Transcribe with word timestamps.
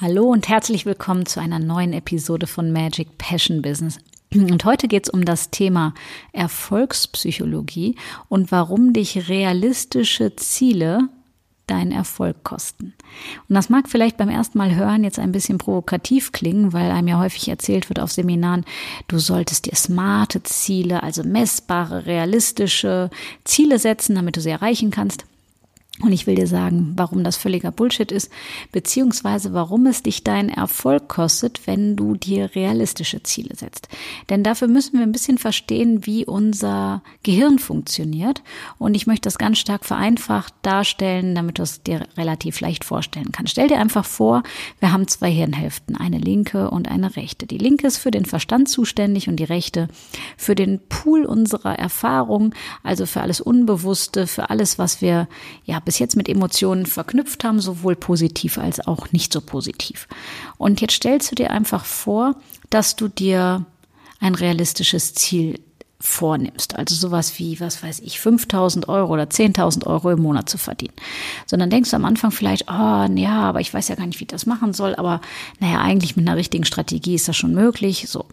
Hallo 0.00 0.26
und 0.30 0.48
herzlich 0.48 0.86
willkommen 0.86 1.26
zu 1.26 1.40
einer 1.40 1.58
neuen 1.58 1.92
Episode 1.92 2.46
von 2.46 2.70
Magic 2.70 3.18
Passion 3.18 3.62
Business. 3.62 3.98
Und 4.32 4.64
heute 4.64 4.86
geht 4.86 5.08
es 5.08 5.10
um 5.10 5.24
das 5.24 5.50
Thema 5.50 5.92
Erfolgspsychologie 6.32 7.96
und 8.28 8.52
warum 8.52 8.92
dich 8.92 9.28
realistische 9.28 10.36
Ziele 10.36 11.08
deinen 11.66 11.90
Erfolg 11.90 12.44
kosten. 12.44 12.94
Und 13.48 13.56
das 13.56 13.70
mag 13.70 13.88
vielleicht 13.88 14.16
beim 14.18 14.28
ersten 14.28 14.58
Mal 14.58 14.76
hören 14.76 15.02
jetzt 15.02 15.18
ein 15.18 15.32
bisschen 15.32 15.58
provokativ 15.58 16.30
klingen, 16.30 16.72
weil 16.72 16.92
einem 16.92 17.08
ja 17.08 17.18
häufig 17.18 17.48
erzählt 17.48 17.88
wird 17.88 17.98
auf 17.98 18.12
Seminaren, 18.12 18.64
du 19.08 19.18
solltest 19.18 19.66
dir 19.66 19.74
smarte 19.74 20.44
Ziele, 20.44 21.02
also 21.02 21.24
messbare, 21.24 22.06
realistische 22.06 23.10
Ziele 23.42 23.80
setzen, 23.80 24.14
damit 24.14 24.36
du 24.36 24.40
sie 24.40 24.50
erreichen 24.50 24.92
kannst. 24.92 25.24
Und 26.00 26.12
ich 26.12 26.28
will 26.28 26.36
dir 26.36 26.46
sagen, 26.46 26.92
warum 26.94 27.24
das 27.24 27.36
völliger 27.36 27.72
Bullshit 27.72 28.12
ist, 28.12 28.30
beziehungsweise 28.70 29.52
warum 29.52 29.86
es 29.86 30.04
dich 30.04 30.22
deinen 30.22 30.48
Erfolg 30.48 31.08
kostet, 31.08 31.66
wenn 31.66 31.96
du 31.96 32.14
dir 32.14 32.54
realistische 32.54 33.24
Ziele 33.24 33.56
setzt. 33.56 33.88
Denn 34.30 34.44
dafür 34.44 34.68
müssen 34.68 34.98
wir 34.98 35.02
ein 35.02 35.10
bisschen 35.10 35.38
verstehen, 35.38 36.06
wie 36.06 36.24
unser 36.24 37.02
Gehirn 37.24 37.58
funktioniert. 37.58 38.42
Und 38.78 38.94
ich 38.94 39.08
möchte 39.08 39.26
das 39.26 39.38
ganz 39.38 39.58
stark 39.58 39.84
vereinfacht 39.84 40.54
darstellen, 40.62 41.34
damit 41.34 41.58
du 41.58 41.62
es 41.62 41.82
dir 41.82 42.06
relativ 42.16 42.60
leicht 42.60 42.84
vorstellen 42.84 43.32
kannst. 43.32 43.52
Stell 43.52 43.66
dir 43.66 43.80
einfach 43.80 44.04
vor, 44.04 44.44
wir 44.78 44.92
haben 44.92 45.08
zwei 45.08 45.30
Hirnhälften, 45.30 45.96
eine 45.96 46.18
linke 46.18 46.70
und 46.70 46.88
eine 46.88 47.16
rechte. 47.16 47.46
Die 47.46 47.58
linke 47.58 47.88
ist 47.88 47.98
für 47.98 48.12
den 48.12 48.24
Verstand 48.24 48.68
zuständig 48.68 49.28
und 49.28 49.36
die 49.36 49.44
rechte 49.44 49.88
für 50.36 50.54
den 50.54 50.78
Pool 50.88 51.24
unserer 51.24 51.76
Erfahrung, 51.76 52.54
also 52.84 53.04
für 53.04 53.20
alles 53.20 53.40
Unbewusste, 53.40 54.28
für 54.28 54.50
alles, 54.50 54.78
was 54.78 55.02
wir 55.02 55.26
ja 55.64 55.80
bis 55.88 55.98
jetzt 55.98 56.16
mit 56.16 56.28
Emotionen 56.28 56.84
verknüpft 56.84 57.44
haben, 57.44 57.60
sowohl 57.60 57.96
positiv 57.96 58.58
als 58.58 58.86
auch 58.86 59.10
nicht 59.10 59.32
so 59.32 59.40
positiv. 59.40 60.06
Und 60.58 60.82
jetzt 60.82 60.96
stellst 60.96 61.30
du 61.30 61.34
dir 61.34 61.50
einfach 61.50 61.86
vor, 61.86 62.36
dass 62.68 62.94
du 62.94 63.08
dir 63.08 63.64
ein 64.20 64.34
realistisches 64.34 65.14
Ziel 65.14 65.58
vornimmst. 65.98 66.76
Also 66.76 66.94
sowas 66.94 67.38
wie, 67.38 67.58
was 67.58 67.82
weiß 67.82 68.00
ich, 68.00 68.20
5000 68.20 68.86
Euro 68.86 69.14
oder 69.14 69.22
10.000 69.22 69.86
Euro 69.86 70.10
im 70.10 70.20
Monat 70.20 70.50
zu 70.50 70.58
verdienen. 70.58 70.92
Sondern 71.46 71.70
denkst 71.70 71.88
du 71.88 71.96
am 71.96 72.04
Anfang 72.04 72.32
vielleicht, 72.32 72.70
oh, 72.70 73.06
ja, 73.14 73.40
aber 73.40 73.60
ich 73.60 73.72
weiß 73.72 73.88
ja 73.88 73.94
gar 73.94 74.06
nicht, 74.06 74.20
wie 74.20 74.24
ich 74.24 74.28
das 74.28 74.44
machen 74.44 74.74
soll. 74.74 74.94
Aber 74.94 75.22
naja, 75.58 75.80
eigentlich 75.80 76.16
mit 76.16 76.28
einer 76.28 76.36
richtigen 76.36 76.66
Strategie 76.66 77.14
ist 77.14 77.28
das 77.28 77.36
schon 77.38 77.54
möglich. 77.54 78.10
So. 78.10 78.26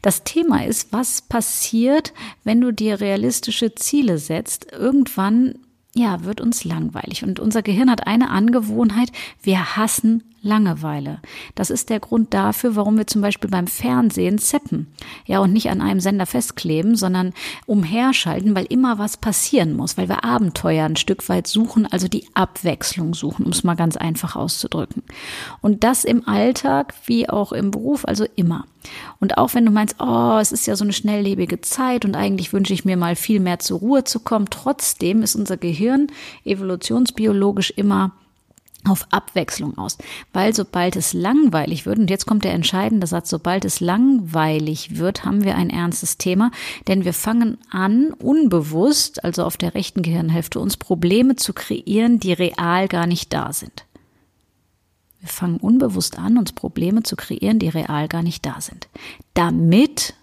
Das 0.00 0.24
Thema 0.24 0.64
ist, 0.64 0.94
was 0.94 1.20
passiert, 1.20 2.14
wenn 2.42 2.62
du 2.62 2.72
dir 2.72 3.02
realistische 3.02 3.74
Ziele 3.74 4.16
setzt? 4.16 4.72
Irgendwann 4.72 5.56
ja, 5.96 6.24
wird 6.24 6.40
uns 6.40 6.64
langweilig. 6.64 7.24
Und 7.24 7.40
unser 7.40 7.62
Gehirn 7.62 7.90
hat 7.90 8.06
eine 8.06 8.30
Angewohnheit, 8.30 9.10
wir 9.42 9.76
hassen 9.76 10.22
Langeweile. 10.46 11.20
Das 11.54 11.70
ist 11.70 11.90
der 11.90 12.00
Grund 12.00 12.32
dafür, 12.32 12.76
warum 12.76 12.96
wir 12.96 13.06
zum 13.06 13.20
Beispiel 13.20 13.50
beim 13.50 13.66
Fernsehen 13.66 14.38
zeppen. 14.38 14.86
Ja, 15.26 15.40
und 15.40 15.52
nicht 15.52 15.68
an 15.68 15.82
einem 15.82 16.00
Sender 16.00 16.24
festkleben, 16.24 16.96
sondern 16.96 17.34
umherschalten, 17.66 18.54
weil 18.54 18.66
immer 18.66 18.98
was 18.98 19.16
passieren 19.16 19.74
muss, 19.74 19.98
weil 19.98 20.08
wir 20.08 20.24
Abenteuer 20.24 20.86
ein 20.86 20.96
Stück 20.96 21.28
weit 21.28 21.46
suchen, 21.46 21.86
also 21.86 22.08
die 22.08 22.26
Abwechslung 22.34 23.12
suchen, 23.12 23.44
um 23.44 23.52
es 23.52 23.64
mal 23.64 23.74
ganz 23.74 23.96
einfach 23.96 24.36
auszudrücken. 24.36 25.02
Und 25.60 25.84
das 25.84 26.04
im 26.04 26.26
Alltag 26.26 26.94
wie 27.04 27.28
auch 27.28 27.52
im 27.52 27.70
Beruf, 27.70 28.04
also 28.06 28.24
immer. 28.36 28.64
Und 29.18 29.36
auch 29.38 29.54
wenn 29.54 29.66
du 29.66 29.72
meinst, 29.72 29.96
oh, 29.98 30.38
es 30.40 30.52
ist 30.52 30.66
ja 30.66 30.76
so 30.76 30.84
eine 30.84 30.92
schnelllebige 30.92 31.60
Zeit 31.60 32.04
und 32.04 32.14
eigentlich 32.14 32.52
wünsche 32.52 32.72
ich 32.72 32.84
mir 32.84 32.96
mal 32.96 33.16
viel 33.16 33.40
mehr 33.40 33.58
zur 33.58 33.80
Ruhe 33.80 34.04
zu 34.04 34.20
kommen, 34.20 34.46
trotzdem 34.48 35.22
ist 35.22 35.34
unser 35.34 35.56
Gehirn 35.56 36.06
evolutionsbiologisch 36.44 37.72
immer 37.76 38.12
auf 38.88 39.06
Abwechslung 39.10 39.76
aus. 39.78 39.98
Weil 40.32 40.54
sobald 40.54 40.96
es 40.96 41.12
langweilig 41.12 41.86
wird, 41.86 41.98
und 41.98 42.10
jetzt 42.10 42.26
kommt 42.26 42.44
der 42.44 42.54
entscheidende 42.54 43.06
Satz, 43.06 43.30
sobald 43.30 43.64
es 43.64 43.80
langweilig 43.80 44.98
wird, 44.98 45.24
haben 45.24 45.44
wir 45.44 45.56
ein 45.56 45.70
ernstes 45.70 46.18
Thema, 46.18 46.50
denn 46.88 47.04
wir 47.04 47.14
fangen 47.14 47.58
an, 47.70 48.12
unbewusst, 48.12 49.24
also 49.24 49.44
auf 49.44 49.56
der 49.56 49.74
rechten 49.74 50.02
Gehirnhälfte, 50.02 50.60
uns 50.60 50.76
Probleme 50.76 51.36
zu 51.36 51.52
kreieren, 51.52 52.20
die 52.20 52.32
real 52.32 52.88
gar 52.88 53.06
nicht 53.06 53.32
da 53.32 53.52
sind. 53.52 53.84
Wir 55.20 55.28
fangen 55.28 55.56
unbewusst 55.56 56.18
an, 56.18 56.38
uns 56.38 56.52
Probleme 56.52 57.02
zu 57.02 57.16
kreieren, 57.16 57.58
die 57.58 57.68
real 57.68 58.06
gar 58.06 58.22
nicht 58.22 58.46
da 58.46 58.60
sind. 58.60 58.88
Damit 59.34 60.14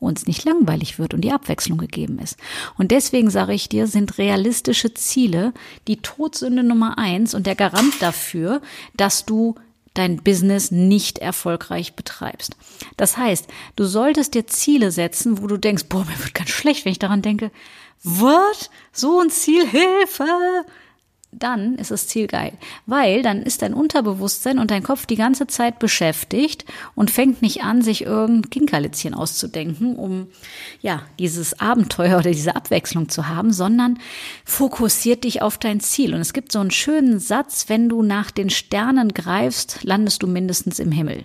uns 0.00 0.26
nicht 0.26 0.44
langweilig 0.44 0.98
wird 0.98 1.14
und 1.14 1.20
die 1.20 1.32
Abwechslung 1.32 1.78
gegeben 1.78 2.18
ist. 2.18 2.36
Und 2.76 2.90
deswegen 2.90 3.30
sage 3.30 3.54
ich 3.54 3.68
dir, 3.68 3.86
sind 3.86 4.18
realistische 4.18 4.92
Ziele 4.94 5.52
die 5.86 5.98
Todsünde 5.98 6.62
Nummer 6.62 6.98
eins 6.98 7.34
und 7.34 7.46
der 7.46 7.54
Garant 7.54 7.94
dafür, 8.00 8.62
dass 8.96 9.26
du 9.26 9.54
dein 9.94 10.22
Business 10.22 10.70
nicht 10.70 11.18
erfolgreich 11.18 11.94
betreibst. 11.94 12.56
Das 12.96 13.16
heißt, 13.16 13.48
du 13.76 13.84
solltest 13.84 14.34
dir 14.34 14.46
Ziele 14.46 14.90
setzen, 14.90 15.42
wo 15.42 15.46
du 15.46 15.56
denkst, 15.56 15.84
boah, 15.88 16.04
mir 16.04 16.18
wird 16.18 16.34
ganz 16.34 16.50
schlecht, 16.50 16.84
wenn 16.84 16.92
ich 16.92 16.98
daran 16.98 17.22
denke, 17.22 17.50
was? 18.02 18.70
So 18.92 19.20
ein 19.20 19.30
Ziel, 19.30 19.66
Hilfe! 19.68 20.24
Dann 21.32 21.76
ist 21.76 21.90
das 21.90 22.08
Ziel 22.08 22.26
geil. 22.26 22.52
Weil 22.86 23.22
dann 23.22 23.42
ist 23.42 23.62
dein 23.62 23.74
Unterbewusstsein 23.74 24.58
und 24.58 24.70
dein 24.70 24.82
Kopf 24.82 25.06
die 25.06 25.16
ganze 25.16 25.46
Zeit 25.46 25.78
beschäftigt 25.78 26.64
und 26.94 27.10
fängt 27.10 27.40
nicht 27.40 27.62
an, 27.62 27.82
sich 27.82 28.02
irgendein 28.02 28.50
Kinkerlitzchen 28.50 29.14
auszudenken, 29.14 29.96
um 29.96 30.26
ja, 30.80 31.02
dieses 31.18 31.60
Abenteuer 31.60 32.18
oder 32.18 32.32
diese 32.32 32.56
Abwechslung 32.56 33.08
zu 33.08 33.28
haben, 33.28 33.52
sondern 33.52 33.98
fokussiert 34.44 35.24
dich 35.24 35.42
auf 35.42 35.58
dein 35.58 35.80
Ziel. 35.80 36.14
Und 36.14 36.20
es 36.20 36.32
gibt 36.32 36.50
so 36.50 36.58
einen 36.58 36.72
schönen 36.72 37.20
Satz, 37.20 37.66
wenn 37.68 37.88
du 37.88 38.02
nach 38.02 38.30
den 38.30 38.50
Sternen 38.50 39.14
greifst, 39.14 39.84
landest 39.84 40.22
du 40.22 40.26
mindestens 40.26 40.78
im 40.78 40.90
Himmel. 40.90 41.24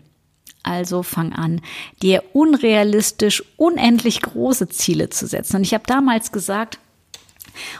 Also 0.62 1.04
fang 1.04 1.32
an, 1.32 1.62
dir 2.02 2.24
unrealistisch 2.34 3.44
unendlich 3.56 4.22
große 4.22 4.68
Ziele 4.70 5.10
zu 5.10 5.28
setzen. 5.28 5.58
Und 5.58 5.62
ich 5.62 5.76
habe 5.76 5.84
damals 5.86 6.32
gesagt, 6.32 6.80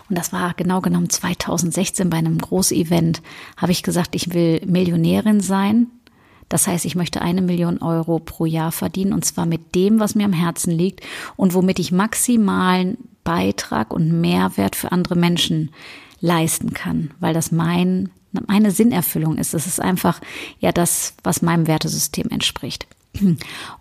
und 0.10 0.18
das 0.18 0.34
war 0.34 0.54
genau 0.54 0.82
genommen 0.82 1.10
2016 1.10 2.10
bei 2.10 2.18
einem 2.18 2.38
Großevent, 2.38 3.22
habe 3.58 3.72
ich 3.72 3.84
gesagt, 3.84 4.16
ich 4.16 4.34
will 4.34 4.62
Millionärin 4.66 5.42
sein. 5.42 5.88
Das 6.50 6.68
heißt, 6.68 6.86
ich 6.86 6.96
möchte 6.96 7.22
eine 7.22 7.42
Million 7.42 7.80
Euro 7.80 8.20
pro 8.20 8.46
Jahr 8.46 8.72
verdienen 8.72 9.14
und 9.14 9.26
zwar 9.26 9.46
mit 9.46 9.74
dem, 9.74 10.00
was 10.00 10.16
mir 10.16 10.26
am 10.26 10.34
Herzen 10.34 10.72
liegt 10.72 11.02
und 11.36 11.54
womit 11.54 11.80
ich 11.80 11.92
maximalen 11.92 12.98
Beitrag 13.24 13.92
und 13.92 14.22
Mehrwert 14.22 14.76
für 14.76 14.92
andere 14.92 15.16
Menschen 15.16 15.72
leisten 16.22 16.74
kann, 16.74 17.12
weil 17.20 17.34
das 17.34 17.52
mein, 17.52 18.10
meine 18.48 18.72
Sinnerfüllung 18.72 19.38
ist. 19.38 19.54
Das 19.54 19.66
ist 19.66 19.82
einfach 19.82 20.22
ja 20.60 20.72
das, 20.72 21.16
was 21.24 21.42
meinem 21.42 21.68
Wertesystem 21.68 22.30
entspricht. 22.30 22.88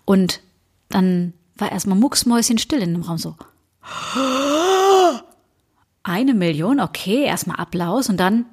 Und 0.04 0.41
dann 0.88 1.34
war 1.56 1.72
erstmal 1.72 1.99
mucksmäuschen 1.99 2.59
still 2.59 2.81
in 2.81 2.94
dem 2.94 3.03
Raum 3.03 3.19
so. 3.19 3.37
Eine 6.04 6.34
Million, 6.34 6.81
okay, 6.81 7.25
erstmal 7.25 7.59
Applaus 7.59 8.09
und 8.09 8.19
dann 8.19 8.47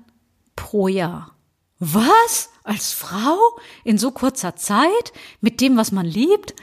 pro 0.56 0.88
Jahr. 0.88 1.36
Was? 1.80 2.50
Als 2.64 2.94
Frau? 2.94 3.38
In 3.84 3.98
so 3.98 4.12
kurzer 4.12 4.56
Zeit? 4.56 5.14
Mit 5.42 5.62
dem, 5.62 5.78
was 5.78 5.92
man 5.92 6.06
liebt? 6.06 6.56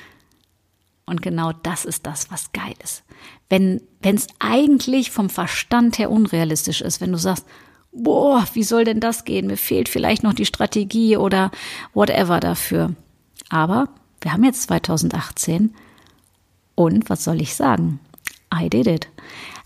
Und 1.06 1.22
genau 1.22 1.52
das 1.52 1.84
ist 1.84 2.06
das, 2.06 2.30
was 2.30 2.52
geil 2.52 2.74
ist. 2.82 3.04
Wenn 3.48 3.80
es 4.02 4.26
eigentlich 4.38 5.10
vom 5.10 5.30
Verstand 5.30 5.98
her 5.98 6.10
unrealistisch 6.10 6.80
ist, 6.80 7.00
wenn 7.00 7.12
du 7.12 7.18
sagst, 7.18 7.46
boah, 7.92 8.46
wie 8.52 8.62
soll 8.62 8.84
denn 8.84 9.00
das 9.00 9.24
gehen? 9.24 9.46
Mir 9.46 9.56
fehlt 9.56 9.88
vielleicht 9.88 10.22
noch 10.22 10.34
die 10.34 10.46
Strategie 10.46 11.16
oder 11.16 11.50
whatever 11.94 12.40
dafür. 12.40 12.94
Aber 13.48 13.88
wir 14.20 14.32
haben 14.32 14.44
jetzt 14.44 14.62
2018 14.64 15.74
und 16.74 17.10
was 17.10 17.24
soll 17.24 17.40
ich 17.40 17.54
sagen? 17.54 18.00
I 18.54 18.68
did 18.68 18.86
it. 18.86 19.08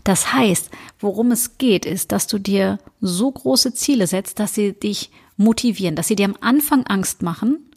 Das 0.04 0.32
heißt, 0.32 0.70
worum 0.98 1.30
es 1.30 1.58
geht, 1.58 1.86
ist, 1.86 2.12
dass 2.12 2.26
du 2.26 2.38
dir 2.38 2.78
so 3.00 3.30
große 3.30 3.74
Ziele 3.74 4.06
setzt, 4.06 4.40
dass 4.40 4.54
sie 4.54 4.72
dich 4.72 5.10
motivieren, 5.36 5.96
dass 5.96 6.08
sie 6.08 6.16
dir 6.16 6.26
am 6.26 6.36
Anfang 6.40 6.84
Angst 6.86 7.22
machen 7.22 7.70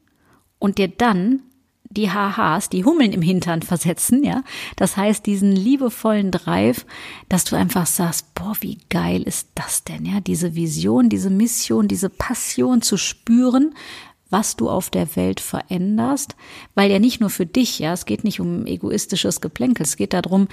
und 0.59 0.77
dir 0.77 0.87
dann 0.87 1.41
die 1.89 2.09
HHs, 2.09 2.69
die 2.69 2.83
Hummeln 2.83 3.13
im 3.13 3.21
Hintern 3.21 3.61
versetzen, 3.61 4.23
ja. 4.23 4.43
Das 4.75 4.97
heißt, 4.97 5.25
diesen 5.25 5.51
liebevollen 5.51 6.31
Drive, 6.31 6.85
dass 7.29 7.45
du 7.45 7.55
einfach 7.55 7.85
sagst, 7.85 8.33
boah, 8.35 8.55
wie 8.59 8.79
geil 8.89 9.21
ist 9.23 9.49
das 9.55 9.83
denn, 9.83 10.05
ja? 10.05 10.19
Diese 10.19 10.55
Vision, 10.55 11.09
diese 11.09 11.29
Mission, 11.29 11.87
diese 11.87 12.09
Passion 12.09 12.81
zu 12.81 12.97
spüren, 12.97 13.75
was 14.29 14.55
du 14.55 14.69
auf 14.69 14.89
der 14.89 15.15
Welt 15.15 15.39
veränderst, 15.39 16.35
weil 16.73 16.91
ja 16.91 16.99
nicht 16.99 17.21
nur 17.21 17.29
für 17.29 17.45
dich, 17.45 17.79
ja, 17.79 17.93
es 17.93 18.05
geht 18.05 18.23
nicht 18.23 18.39
um 18.39 18.65
egoistisches 18.65 19.39
Geplänkel, 19.39 19.83
es 19.83 19.95
geht 19.95 20.13
darum, 20.13 20.47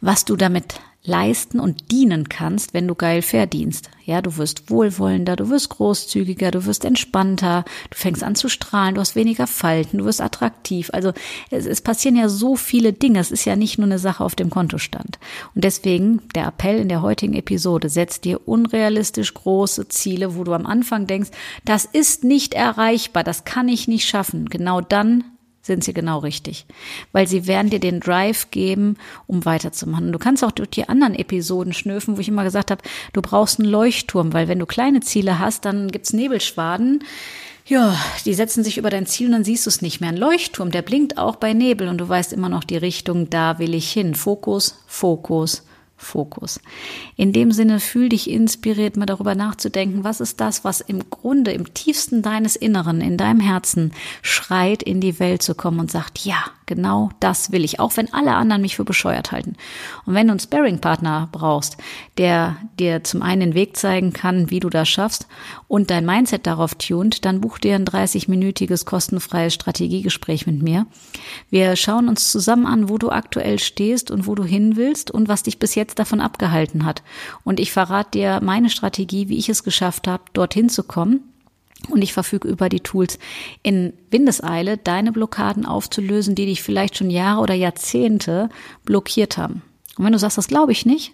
was 0.00 0.24
du 0.24 0.36
damit 0.36 0.80
leisten 1.06 1.60
und 1.60 1.90
dienen 1.90 2.28
kannst, 2.28 2.74
wenn 2.74 2.88
du 2.88 2.94
geil 2.94 3.22
verdienst. 3.22 3.90
Ja, 4.04 4.22
du 4.22 4.36
wirst 4.36 4.70
wohlwollender, 4.70 5.34
du 5.34 5.50
wirst 5.50 5.70
großzügiger, 5.70 6.52
du 6.52 6.64
wirst 6.66 6.84
entspannter, 6.84 7.64
du 7.90 7.96
fängst 7.96 8.22
an 8.22 8.36
zu 8.36 8.48
strahlen, 8.48 8.94
du 8.94 9.00
hast 9.00 9.16
weniger 9.16 9.46
Falten, 9.46 9.98
du 9.98 10.04
wirst 10.04 10.20
attraktiv. 10.20 10.90
Also 10.92 11.12
es, 11.50 11.66
es 11.66 11.80
passieren 11.80 12.16
ja 12.16 12.28
so 12.28 12.56
viele 12.56 12.92
Dinge. 12.92 13.18
Es 13.18 13.32
ist 13.32 13.44
ja 13.44 13.56
nicht 13.56 13.78
nur 13.78 13.86
eine 13.86 13.98
Sache 13.98 14.22
auf 14.22 14.34
dem 14.36 14.50
Kontostand. 14.50 15.18
Und 15.54 15.64
deswegen 15.64 16.22
der 16.34 16.46
Appell 16.46 16.78
in 16.78 16.88
der 16.88 17.02
heutigen 17.02 17.34
Episode, 17.34 17.88
setz 17.88 18.20
dir 18.20 18.46
unrealistisch 18.46 19.34
große 19.34 19.88
Ziele, 19.88 20.36
wo 20.36 20.44
du 20.44 20.52
am 20.52 20.66
Anfang 20.66 21.06
denkst, 21.06 21.30
das 21.64 21.84
ist 21.84 22.22
nicht 22.22 22.54
erreichbar, 22.54 23.24
das 23.24 23.44
kann 23.44 23.68
ich 23.68 23.88
nicht 23.88 24.06
schaffen. 24.06 24.48
Genau 24.48 24.80
dann 24.80 25.24
sind 25.66 25.84
sie 25.84 25.92
genau 25.92 26.18
richtig. 26.20 26.64
Weil 27.12 27.26
sie 27.26 27.46
werden 27.46 27.70
dir 27.70 27.80
den 27.80 28.00
Drive 28.00 28.50
geben, 28.50 28.96
um 29.26 29.44
weiterzumachen. 29.44 30.12
Du 30.12 30.18
kannst 30.18 30.44
auch 30.44 30.52
durch 30.52 30.70
die 30.70 30.88
anderen 30.88 31.14
Episoden 31.14 31.72
schnüffen, 31.72 32.16
wo 32.16 32.20
ich 32.20 32.28
immer 32.28 32.44
gesagt 32.44 32.70
habe, 32.70 32.82
du 33.12 33.20
brauchst 33.20 33.60
einen 33.60 33.68
Leuchtturm, 33.68 34.32
weil 34.32 34.48
wenn 34.48 34.58
du 34.58 34.66
kleine 34.66 35.00
Ziele 35.00 35.38
hast, 35.38 35.64
dann 35.64 35.90
gibt's 35.90 36.12
Nebelschwaden. 36.12 37.04
Ja, 37.66 37.96
die 38.24 38.34
setzen 38.34 38.62
sich 38.62 38.78
über 38.78 38.90
dein 38.90 39.06
Ziel 39.06 39.26
und 39.26 39.32
dann 39.32 39.44
siehst 39.44 39.66
du 39.66 39.70
es 39.70 39.82
nicht 39.82 40.00
mehr. 40.00 40.10
Ein 40.10 40.16
Leuchtturm, 40.16 40.70
der 40.70 40.82
blinkt 40.82 41.18
auch 41.18 41.34
bei 41.34 41.52
Nebel 41.52 41.88
und 41.88 41.98
du 41.98 42.08
weißt 42.08 42.32
immer 42.32 42.48
noch 42.48 42.62
die 42.62 42.76
Richtung, 42.76 43.28
da 43.28 43.58
will 43.58 43.74
ich 43.74 43.90
hin. 43.90 44.14
Fokus, 44.14 44.78
Fokus, 44.86 45.64
Fokus. 45.96 46.60
In 47.16 47.32
dem 47.32 47.52
Sinne 47.52 47.80
fühl 47.80 48.08
dich 48.08 48.30
inspiriert, 48.30 48.96
mal 48.96 49.06
darüber 49.06 49.34
nachzudenken, 49.34 50.04
was 50.04 50.20
ist 50.20 50.40
das, 50.40 50.62
was 50.64 50.80
im 50.80 51.08
Grunde, 51.10 51.52
im 51.52 51.72
tiefsten 51.72 52.22
deines 52.22 52.54
Inneren, 52.54 53.00
in 53.00 53.16
deinem 53.16 53.40
Herzen 53.40 53.92
schreit, 54.22 54.82
in 54.82 55.00
die 55.00 55.18
Welt 55.18 55.42
zu 55.42 55.54
kommen 55.54 55.80
und 55.80 55.90
sagt, 55.90 56.18
ja, 56.20 56.36
genau 56.66 57.10
das 57.20 57.52
will 57.52 57.64
ich, 57.64 57.80
auch 57.80 57.96
wenn 57.96 58.12
alle 58.12 58.34
anderen 58.34 58.62
mich 58.62 58.76
für 58.76 58.84
bescheuert 58.84 59.32
halten. 59.32 59.56
Und 60.04 60.14
wenn 60.14 60.26
du 60.26 60.32
einen 60.32 60.40
Sparring-Partner 60.40 61.28
brauchst, 61.32 61.76
der 62.18 62.56
dir 62.78 63.02
zum 63.04 63.22
einen 63.22 63.40
den 63.40 63.54
Weg 63.54 63.76
zeigen 63.76 64.12
kann, 64.12 64.50
wie 64.50 64.60
du 64.60 64.68
das 64.68 64.88
schaffst 64.88 65.26
und 65.68 65.90
dein 65.90 66.04
Mindset 66.04 66.46
darauf 66.46 66.74
tunt, 66.74 67.24
dann 67.24 67.40
buch 67.40 67.58
dir 67.58 67.76
ein 67.76 67.86
30-minütiges 67.86 68.84
kostenfreies 68.84 69.54
Strategiegespräch 69.54 70.46
mit 70.46 70.62
mir. 70.62 70.86
Wir 71.50 71.76
schauen 71.76 72.08
uns 72.08 72.30
zusammen 72.30 72.66
an, 72.66 72.88
wo 72.88 72.98
du 72.98 73.10
aktuell 73.10 73.58
stehst 73.58 74.10
und 74.10 74.26
wo 74.26 74.34
du 74.34 74.44
hin 74.44 74.76
willst 74.76 75.10
und 75.10 75.28
was 75.28 75.44
dich 75.44 75.58
bis 75.58 75.74
jetzt 75.74 75.85
jetzt 75.86 75.98
davon 75.98 76.20
abgehalten 76.20 76.84
hat. 76.84 77.02
Und 77.44 77.60
ich 77.60 77.72
verrate 77.72 78.10
dir 78.12 78.40
meine 78.42 78.70
Strategie, 78.70 79.28
wie 79.28 79.38
ich 79.38 79.48
es 79.48 79.64
geschafft 79.64 80.08
habe, 80.08 80.24
dorthin 80.32 80.68
zu 80.68 80.82
kommen. 80.82 81.20
Und 81.88 82.02
ich 82.02 82.12
verfüge 82.12 82.48
über 82.48 82.68
die 82.68 82.80
Tools 82.80 83.18
in 83.62 83.92
Windeseile, 84.10 84.76
deine 84.76 85.12
Blockaden 85.12 85.66
aufzulösen, 85.66 86.34
die 86.34 86.46
dich 86.46 86.62
vielleicht 86.62 86.96
schon 86.96 87.10
Jahre 87.10 87.40
oder 87.40 87.54
Jahrzehnte 87.54 88.48
blockiert 88.84 89.38
haben. 89.38 89.62
Und 89.96 90.04
wenn 90.04 90.12
du 90.12 90.18
sagst, 90.18 90.38
das 90.38 90.48
glaube 90.48 90.72
ich 90.72 90.84
nicht, 90.84 91.12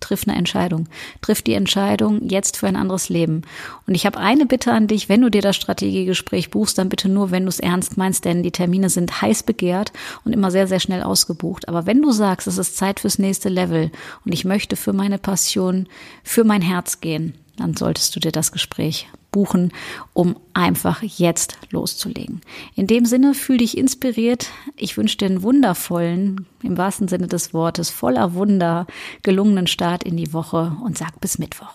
triff 0.00 0.26
eine 0.26 0.36
Entscheidung. 0.36 0.88
Triff 1.20 1.42
die 1.42 1.54
Entscheidung 1.54 2.28
jetzt 2.28 2.56
für 2.56 2.66
ein 2.66 2.76
anderes 2.76 3.08
Leben. 3.08 3.42
Und 3.86 3.94
ich 3.94 4.06
habe 4.06 4.18
eine 4.18 4.46
Bitte 4.46 4.72
an 4.72 4.86
dich, 4.86 5.08
wenn 5.08 5.20
du 5.20 5.30
dir 5.30 5.42
das 5.42 5.56
Strategiegespräch 5.56 6.50
buchst, 6.50 6.78
dann 6.78 6.88
bitte 6.88 7.08
nur, 7.08 7.30
wenn 7.30 7.44
du 7.44 7.48
es 7.48 7.60
ernst 7.60 7.96
meinst, 7.96 8.24
denn 8.24 8.42
die 8.42 8.50
Termine 8.50 8.90
sind 8.90 9.22
heiß 9.22 9.42
begehrt 9.44 9.92
und 10.24 10.32
immer 10.32 10.50
sehr, 10.50 10.66
sehr 10.66 10.80
schnell 10.80 11.02
ausgebucht. 11.02 11.68
Aber 11.68 11.86
wenn 11.86 12.02
du 12.02 12.12
sagst, 12.12 12.46
es 12.46 12.58
ist 12.58 12.76
Zeit 12.76 13.00
fürs 13.00 13.18
nächste 13.18 13.48
Level 13.48 13.90
und 14.24 14.32
ich 14.32 14.44
möchte 14.44 14.76
für 14.76 14.92
meine 14.92 15.18
Passion, 15.18 15.86
für 16.24 16.44
mein 16.44 16.62
Herz 16.62 17.00
gehen, 17.00 17.34
dann 17.56 17.76
solltest 17.76 18.16
du 18.16 18.20
dir 18.20 18.32
das 18.32 18.52
Gespräch 18.52 19.08
buchen, 19.30 19.72
um 20.12 20.36
einfach 20.54 21.02
jetzt 21.02 21.58
loszulegen. 21.70 22.40
In 22.74 22.86
dem 22.86 23.04
Sinne, 23.04 23.34
fühl 23.34 23.58
dich 23.58 23.76
inspiriert. 23.76 24.48
Ich 24.76 24.96
wünsche 24.96 25.16
dir 25.16 25.26
einen 25.26 25.42
wundervollen, 25.42 26.46
im 26.62 26.76
wahrsten 26.76 27.08
Sinne 27.08 27.26
des 27.26 27.54
Wortes, 27.54 27.90
voller 27.90 28.34
Wunder, 28.34 28.86
gelungenen 29.22 29.66
Start 29.66 30.04
in 30.04 30.16
die 30.16 30.32
Woche 30.32 30.76
und 30.84 30.98
sag 30.98 31.20
bis 31.20 31.38
Mittwoch. 31.38 31.74